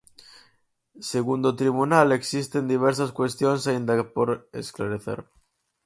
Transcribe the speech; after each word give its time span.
Segundo 1.11 1.45
o 1.49 1.57
tribunal 1.61 2.07
existen 2.19 2.71
diversas 2.73 3.11
cuestións 3.19 3.61
aínda 3.71 3.93
por 4.15 4.29
esclarecer. 4.63 5.19